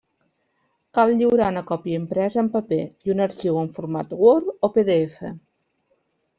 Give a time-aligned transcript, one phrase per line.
[0.97, 5.23] Cal lliurar una còpia impresa en paper i un arxiu en format Word o PDF.